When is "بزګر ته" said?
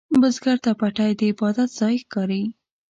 0.21-0.71